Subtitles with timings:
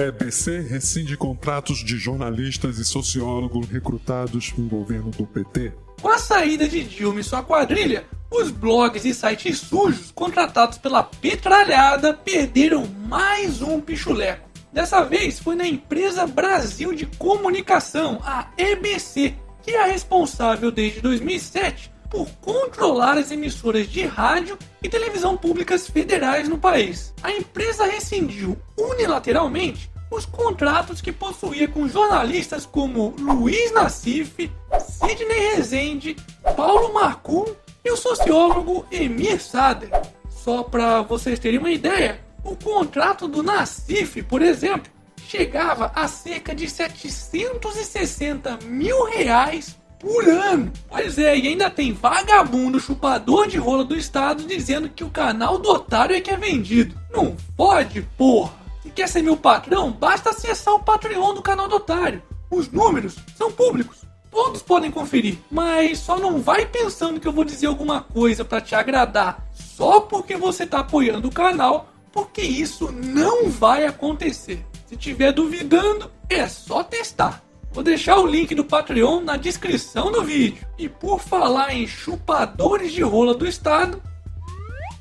[0.00, 5.72] EBC rescinde contratos de jornalistas e sociólogos recrutados no governo do PT.
[6.00, 11.02] Com a saída de Dilma e sua quadrilha, os blogs e sites sujos contratados pela
[11.02, 14.48] petralhada perderam mais um pichuleco.
[14.72, 21.90] Dessa vez foi na empresa Brasil de Comunicação, a EBC, que é responsável desde 2007
[22.10, 27.14] por controlar as emissoras de rádio e televisão públicas federais no país.
[27.22, 36.16] A empresa rescindiu unilateralmente os contratos que possuía com jornalistas como Luiz Nassif, Sidney Rezende,
[36.56, 37.44] Paulo Marcum
[37.84, 39.90] e o sociólogo Emir Sader.
[40.28, 44.90] Só para vocês terem uma ideia, o contrato do Nassif, por exemplo,
[45.28, 50.72] chegava a cerca de 760 mil reais por ano.
[50.88, 55.58] Pois é, e ainda tem vagabundo chupador de rola do Estado dizendo que o canal
[55.58, 56.98] do otário é que é vendido.
[57.12, 58.58] Não pode, porra!
[58.82, 62.22] Se quer ser meu patrão, basta acessar o Patreon do canal do otário.
[62.50, 63.98] Os números são públicos.
[64.30, 68.60] Todos podem conferir, mas só não vai pensando que eu vou dizer alguma coisa para
[68.60, 74.64] te agradar só porque você tá apoiando o canal, porque isso não vai acontecer.
[74.86, 77.42] Se tiver duvidando, é só testar.
[77.72, 80.66] Vou deixar o link do Patreon na descrição do vídeo.
[80.78, 84.02] E por falar em chupadores de rola do Estado,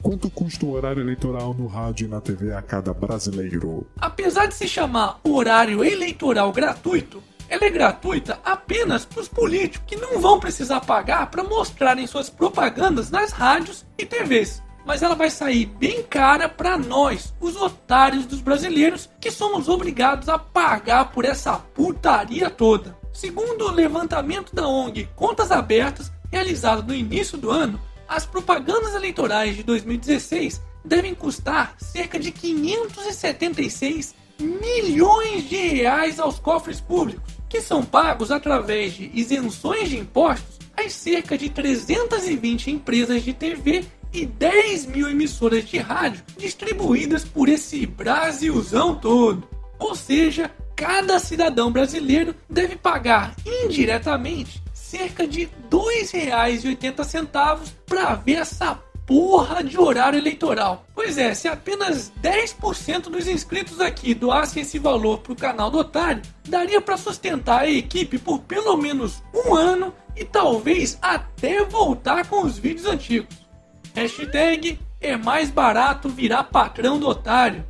[0.02, 3.86] Quanto custa o horário eleitoral no rádio e na TV a cada brasileiro?
[4.00, 9.98] apesar de se chamar horário eleitoral gratuito, ela é gratuita apenas para os políticos que
[9.98, 14.64] não vão precisar pagar para mostrarem suas propagandas nas rádios e TVs.
[14.86, 20.30] Mas ela vai sair bem cara para nós, os otários dos brasileiros, que somos obrigados
[20.30, 22.98] a pagar por essa putaria toda.
[23.14, 29.56] Segundo o levantamento da ONG Contas Abertas, realizado no início do ano, as propagandas eleitorais
[29.56, 37.84] de 2016 devem custar cerca de 576 milhões de reais aos cofres públicos, que são
[37.84, 44.88] pagos através de isenções de impostos às cerca de 320 empresas de TV e 10
[44.88, 49.48] mil emissoras de rádio distribuídas por esse Brasilzão todo.
[49.78, 58.76] Ou seja, cada cidadão brasileiro deve pagar indiretamente cerca de R$ 2,80 para ver essa
[59.06, 60.86] porra de horário eleitoral.
[60.94, 66.22] Pois é, se apenas 10% dos inscritos aqui doassem esse valor pro canal do Otário,
[66.48, 72.44] daria para sustentar a equipe por pelo menos um ano e talvez até voltar com
[72.46, 73.49] os vídeos antigos.
[73.96, 77.66] Hashtag é mais barato virar patrão do Otário.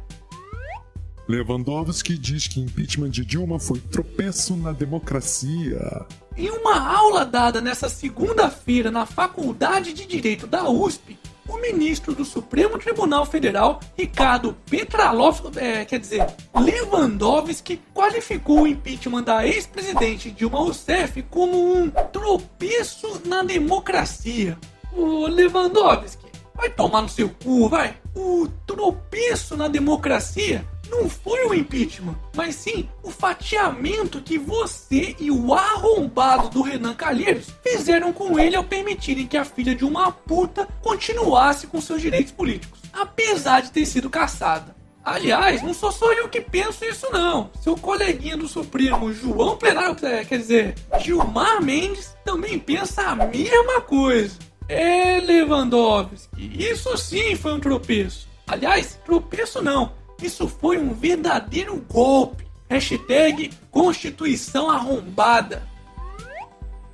[1.28, 6.06] Lewandowski diz que impeachment de Dilma foi tropeço na democracia.
[6.35, 12.25] Em uma aula dada nessa segunda-feira na Faculdade de Direito da USP, o ministro do
[12.25, 16.25] Supremo Tribunal Federal, Ricardo Petralowski, é, quer dizer,
[16.56, 24.57] Lewandowski, qualificou o impeachment da ex-presidente Dilma Rousseff como um tropeço na democracia.
[24.99, 27.95] O Lewandowski, vai tomar no seu cu, vai.
[28.13, 35.31] O tropeço na democracia não foi o impeachment, mas sim o fatiamento que você e
[35.31, 40.11] o arrombado do Renan Calheiros fizeram com ele ao permitirem que a filha de uma
[40.11, 44.75] puta continuasse com seus direitos políticos, apesar de ter sido caçada.
[45.05, 47.49] Aliás, não sou só eu que penso isso não.
[47.61, 54.48] Seu coleguinha do Supremo, João Plenário, quer dizer, Gilmar Mendes, também pensa a mesma coisa.
[54.69, 58.30] É, Lewandowski, isso sim foi um tropeço.
[58.46, 59.91] Aliás, tropeço não,
[60.22, 62.46] isso foi um verdadeiro golpe.
[62.69, 65.68] Hashtag Constituição Arrombada.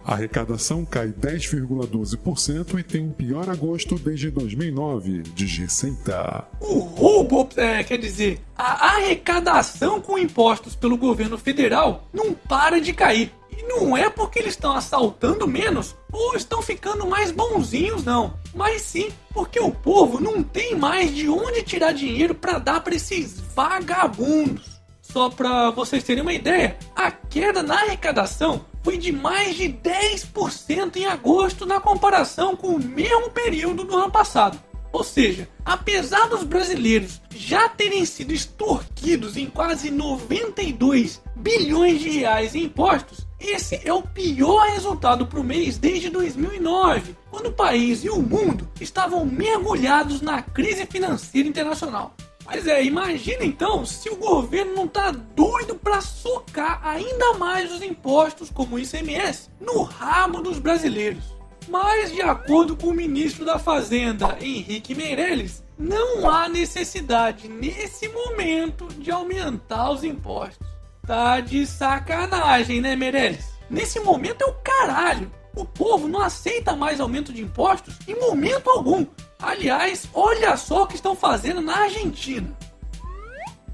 [0.05, 6.47] A arrecadação cai 10,12% e tem o pior agosto desde 2009, diz Receita.
[6.61, 12.93] O roubo, é, quer dizer, a arrecadação com impostos pelo governo federal não para de
[12.93, 13.33] cair.
[13.67, 18.33] Não é porque eles estão assaltando menos ou estão ficando mais bonzinhos, não.
[18.53, 22.95] Mas sim porque o povo não tem mais de onde tirar dinheiro para dar para
[22.95, 24.75] esses vagabundos.
[25.01, 30.95] Só para vocês terem uma ideia, a queda na arrecadação foi de mais de 10%
[30.95, 34.59] em agosto na comparação com o mesmo período do ano passado.
[34.91, 42.55] Ou seja, apesar dos brasileiros já terem sido extorquidos em quase 92 bilhões de reais
[42.55, 48.03] em impostos, esse é o pior resultado para o mês desde 2009, quando o país
[48.03, 52.15] e o mundo estavam mergulhados na crise financeira internacional.
[52.45, 57.81] Mas é, imagina então se o governo não tá doido para socar ainda mais os
[57.81, 61.35] impostos como o ICMS no rabo dos brasileiros.
[61.67, 68.87] Mas, de acordo com o ministro da Fazenda, Henrique Meirelles, não há necessidade nesse momento
[68.99, 70.74] de aumentar os impostos.
[71.05, 73.53] Tá de sacanagem, né, Meirelles?
[73.69, 75.31] Nesse momento é o caralho.
[75.55, 79.05] O povo não aceita mais aumento de impostos em momento algum.
[79.39, 82.51] Aliás, olha só o que estão fazendo na Argentina.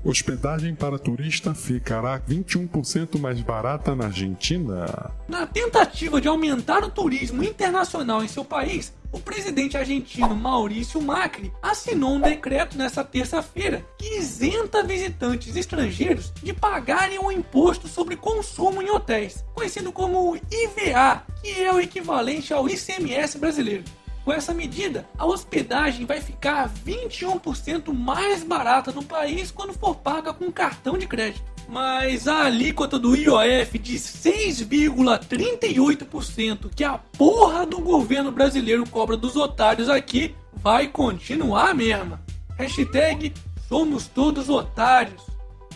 [0.03, 5.11] Hospedagem para turista ficará 21% mais barata na Argentina.
[5.27, 11.51] Na tentativa de aumentar o turismo internacional em seu país, o presidente argentino Maurício Macri
[11.61, 18.15] assinou um decreto nesta terça-feira que isenta visitantes estrangeiros de pagarem o um imposto sobre
[18.15, 23.83] consumo em hotéis, conhecido como IVA, que é o equivalente ao ICMS brasileiro.
[24.23, 30.31] Com essa medida, a hospedagem vai ficar 21% mais barata no país quando for paga
[30.31, 31.50] com cartão de crédito.
[31.71, 39.37] Mas a alíquota do IOF de 6,38% que a porra do governo brasileiro cobra dos
[39.37, 42.21] otários aqui vai continuar a mesma.
[42.57, 43.31] Hashtag
[43.69, 45.25] somos todos otários.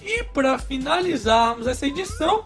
[0.03, 2.43] E para finalizarmos essa edição,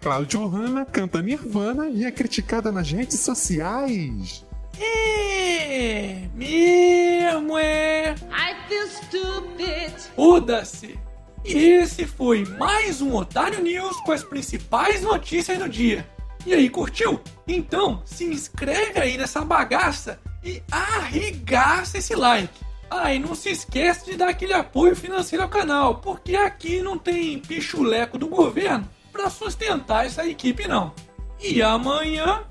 [0.00, 4.46] Cláudio Hanna canta Nirvana e é criticada nas redes sociais.
[4.80, 8.14] É, mesmo é.
[8.30, 9.92] I feel stupid.
[10.14, 10.96] Foda-se.
[11.44, 16.08] E esse foi mais um Otário News com as principais notícias do dia.
[16.46, 17.20] E aí, curtiu?
[17.46, 22.52] Então se inscreve aí nessa bagaça e arregaça esse like.
[22.88, 26.98] Ah, e não se esquece de dar aquele apoio financeiro ao canal, porque aqui não
[26.98, 30.92] tem pichuleco do governo para sustentar essa equipe não.
[31.40, 32.44] E amanhã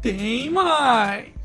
[0.00, 1.35] tem mais.